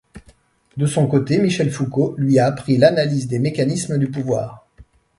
De 0.77 0.87
son 0.87 1.05
côté, 1.05 1.37
Michel 1.37 1.69
Foucault 1.69 2.15
lui 2.17 2.39
a 2.39 2.47
appris 2.47 2.75
l'analyse 2.75 3.27
des 3.27 3.37
mécanismes 3.37 3.99
du 3.99 4.09
pouvoir. 4.09 4.65